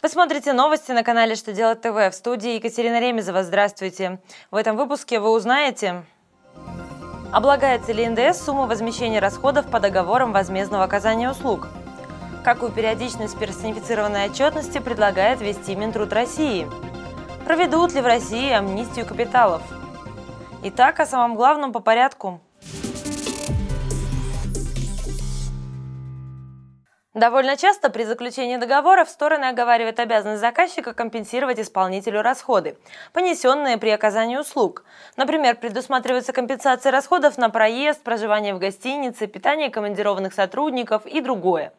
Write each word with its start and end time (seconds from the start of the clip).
Вы 0.00 0.08
смотрите 0.10 0.52
новости 0.52 0.92
на 0.92 1.02
канале 1.02 1.34
«Что 1.34 1.52
делать 1.52 1.80
ТВ» 1.80 1.88
в 1.88 2.12
студии 2.12 2.54
Екатерина 2.54 3.00
Ремезова. 3.00 3.42
Здравствуйте. 3.42 4.20
В 4.52 4.54
этом 4.54 4.76
выпуске 4.76 5.18
вы 5.18 5.30
узнаете... 5.30 6.04
Облагается 7.32 7.90
ли 7.90 8.08
НДС 8.08 8.44
сумма 8.44 8.68
возмещения 8.68 9.20
расходов 9.20 9.68
по 9.68 9.80
договорам 9.80 10.32
возмездного 10.32 10.84
оказания 10.84 11.28
услуг? 11.28 11.66
Какую 12.44 12.70
периодичность 12.70 13.36
персонифицированной 13.40 14.26
отчетности 14.26 14.78
предлагает 14.78 15.40
вести 15.40 15.74
Минтруд 15.74 16.12
России? 16.12 16.70
Проведут 17.44 17.92
ли 17.92 18.00
в 18.00 18.06
России 18.06 18.52
амнистию 18.52 19.04
капиталов? 19.04 19.62
Итак, 20.62 21.00
о 21.00 21.06
самом 21.06 21.34
главном 21.34 21.72
по 21.72 21.80
порядку– 21.80 22.40
Довольно 27.18 27.56
часто 27.56 27.90
при 27.90 28.04
заключении 28.04 28.58
договоров 28.58 29.08
стороны 29.08 29.46
оговаривают 29.46 29.98
обязанность 29.98 30.40
заказчика 30.40 30.94
компенсировать 30.94 31.58
исполнителю 31.58 32.22
расходы, 32.22 32.78
понесенные 33.12 33.76
при 33.76 33.90
оказании 33.90 34.36
услуг. 34.36 34.84
Например, 35.16 35.56
предусматривается 35.56 36.32
компенсация 36.32 36.92
расходов 36.92 37.36
на 37.36 37.50
проезд, 37.50 38.04
проживание 38.04 38.54
в 38.54 38.60
гостинице, 38.60 39.26
питание 39.26 39.68
командированных 39.68 40.32
сотрудников 40.32 41.06
и 41.06 41.20
другое. 41.20 41.72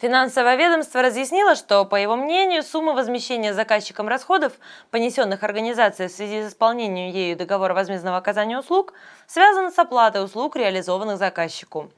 Финансовое 0.00 0.54
ведомство 0.54 1.02
разъяснило, 1.02 1.56
что, 1.56 1.84
по 1.84 1.96
его 1.96 2.14
мнению, 2.14 2.62
сумма 2.62 2.92
возмещения 2.92 3.52
заказчиком 3.52 4.06
расходов, 4.06 4.52
понесенных 4.92 5.42
организацией 5.42 6.08
в 6.08 6.12
связи 6.12 6.42
с 6.44 6.52
исполнением 6.52 7.10
ею 7.10 7.36
договора 7.36 7.74
возмездного 7.74 8.16
оказания 8.16 8.56
услуг, 8.56 8.92
связана 9.26 9.72
с 9.72 9.78
оплатой 9.80 10.24
услуг, 10.24 10.54
реализованных 10.54 11.18
заказчику. 11.18 11.90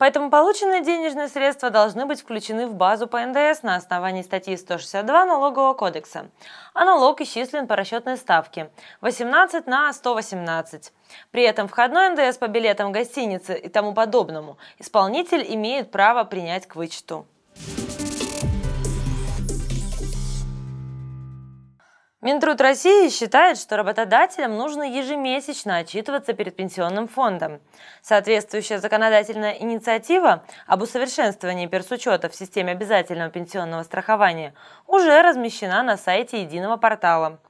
Поэтому 0.00 0.30
полученные 0.30 0.82
денежные 0.82 1.28
средства 1.28 1.68
должны 1.68 2.06
быть 2.06 2.22
включены 2.22 2.66
в 2.66 2.74
базу 2.74 3.06
по 3.06 3.20
НДС 3.20 3.62
на 3.62 3.76
основании 3.76 4.22
статьи 4.22 4.56
162 4.56 5.26
Налогового 5.26 5.74
кодекса. 5.74 6.30
А 6.72 6.86
налог 6.86 7.20
исчислен 7.20 7.66
по 7.66 7.76
расчетной 7.76 8.16
ставке 8.16 8.70
18 9.02 9.66
на 9.66 9.92
118. 9.92 10.94
При 11.32 11.42
этом 11.42 11.68
входной 11.68 12.08
НДС 12.08 12.38
по 12.38 12.48
билетам 12.48 12.92
гостиницы 12.92 13.54
и 13.58 13.68
тому 13.68 13.92
подобному 13.92 14.56
исполнитель 14.78 15.44
имеет 15.46 15.90
право 15.90 16.24
принять 16.24 16.66
к 16.66 16.76
вычету. 16.76 17.26
Минтруд 22.22 22.60
России 22.60 23.08
считает, 23.08 23.56
что 23.56 23.78
работодателям 23.78 24.54
нужно 24.58 24.82
ежемесячно 24.82 25.78
отчитываться 25.78 26.34
перед 26.34 26.54
пенсионным 26.54 27.08
фондом. 27.08 27.62
Соответствующая 28.02 28.78
законодательная 28.78 29.52
инициатива 29.52 30.44
об 30.66 30.82
усовершенствовании 30.82 31.66
персучета 31.66 32.28
в 32.28 32.34
системе 32.34 32.72
обязательного 32.72 33.30
пенсионного 33.30 33.84
страхования 33.84 34.52
уже 34.86 35.22
размещена 35.22 35.82
на 35.82 35.96
сайте 35.96 36.42
единого 36.42 36.76
портала. 36.76 37.40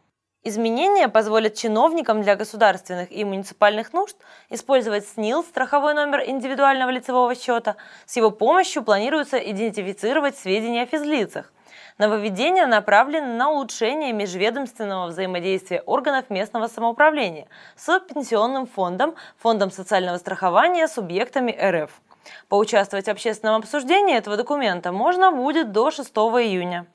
Изменения 0.45 1.09
позволят 1.09 1.57
чиновникам 1.57 2.23
для 2.23 2.37
государственных 2.37 3.11
и 3.11 3.25
муниципальных 3.25 3.93
нужд 3.93 4.17
использовать 4.51 5.07
СНИЛ, 5.09 5.43
страховой 5.43 5.95
номер 5.95 6.23
индивидуального 6.25 6.91
лицевого 6.91 7.35
счета. 7.35 7.75
С 8.07 8.17
его 8.17 8.31
помощью 8.31 8.85
планируется 8.85 9.37
идентифицировать 9.37 10.39
сведения 10.39 10.85
о 10.85 10.87
физлицах, 10.87 11.53
Нововведения 11.99 12.67
направлены 12.67 13.35
на 13.35 13.51
улучшение 13.51 14.13
межведомственного 14.13 15.09
взаимодействия 15.09 15.81
органов 15.83 16.31
местного 16.31 16.67
самоуправления 16.67 17.47
с 17.77 18.01
Пенсионным 18.01 18.67
фондом, 18.67 19.15
Фондом 19.39 19.71
социального 19.71 20.17
страхования, 20.19 20.89
субъектами 20.89 21.53
РФ. 21.53 21.91
Поучаствовать 22.49 23.07
в 23.07 23.11
общественном 23.11 23.57
обсуждении 23.57 24.17
этого 24.17 24.37
документа 24.37 24.93
можно 24.93 25.31
будет 25.33 25.73
до 25.73 25.91
6 25.91 26.09
июня. 26.11 26.87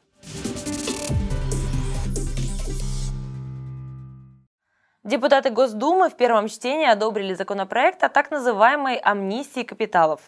Депутаты 5.06 5.52
Госдумы 5.52 6.10
в 6.10 6.16
первом 6.16 6.48
чтении 6.48 6.88
одобрили 6.88 7.36
законопроект 7.36 8.04
о 8.04 8.10
так 8.10 8.32
называемой 8.32 8.96
амнистии 8.96 9.62
капиталов. 9.62 10.20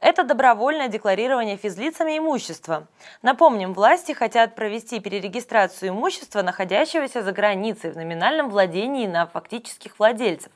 Это 0.00 0.24
добровольное 0.24 0.88
декларирование 0.88 1.56
физлицами 1.56 2.18
имущества. 2.18 2.88
Напомним, 3.22 3.72
власти 3.72 4.10
хотят 4.10 4.56
провести 4.56 4.98
перерегистрацию 4.98 5.90
имущества, 5.90 6.42
находящегося 6.42 7.22
за 7.22 7.30
границей 7.30 7.92
в 7.92 7.96
номинальном 7.96 8.50
владении 8.50 9.06
на 9.06 9.26
фактических 9.26 9.96
владельцев. 9.96 10.50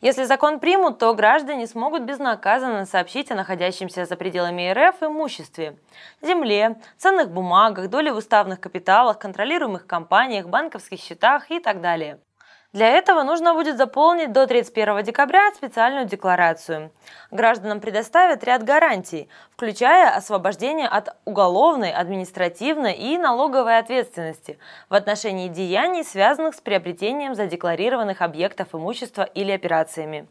Если 0.00 0.22
закон 0.22 0.60
примут, 0.60 1.00
то 1.00 1.12
граждане 1.12 1.66
смогут 1.66 2.02
безнаказанно 2.02 2.86
сообщить 2.86 3.32
о 3.32 3.34
находящемся 3.34 4.04
за 4.04 4.14
пределами 4.14 4.70
РФ 4.70 5.02
имуществе– 5.02 5.76
земле, 6.22 6.80
ценных 6.96 7.32
бумагах, 7.32 7.90
доле 7.90 8.12
в 8.12 8.16
уставных 8.18 8.60
капиталах, 8.60 9.18
контролируемых 9.18 9.88
компаниях, 9.88 10.46
банковских 10.46 11.00
счетах 11.00 11.50
и 11.50 11.58
так 11.58 11.80
далее. 11.80 12.20
Для 12.74 12.88
этого 12.88 13.22
нужно 13.22 13.54
будет 13.54 13.78
заполнить 13.78 14.30
до 14.30 14.46
31 14.46 15.02
декабря 15.02 15.50
специальную 15.54 16.04
декларацию. 16.04 16.92
Гражданам 17.30 17.80
предоставят 17.80 18.44
ряд 18.44 18.62
гарантий, 18.62 19.30
включая 19.50 20.14
освобождение 20.14 20.86
от 20.86 21.16
уголовной, 21.24 21.90
административной 21.90 22.92
и 22.92 23.16
налоговой 23.16 23.78
ответственности 23.78 24.58
в 24.90 24.94
отношении 24.94 25.48
деяний, 25.48 26.04
связанных 26.04 26.54
с 26.56 26.60
приобретением 26.60 27.34
задекларированных 27.34 28.20
объектов 28.20 28.74
имущества 28.74 29.22
или 29.22 29.50
операциями. 29.50 30.28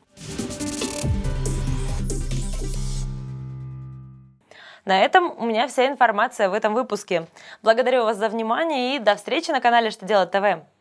На 4.85 5.01
этом 5.01 5.33
у 5.39 5.45
меня 5.45 5.67
вся 5.67 5.87
информация 5.87 6.49
в 6.49 6.53
этом 6.53 6.75
выпуске. 6.75 7.25
Благодарю 7.63 8.03
вас 8.03 8.17
за 8.17 8.29
внимание 8.29 8.95
и 8.95 8.99
до 8.99 9.15
встречи 9.15 9.49
на 9.49 9.59
канале 9.59 9.89
«Что 9.89 10.05
делать 10.05 10.29
ТВ». 10.29 10.76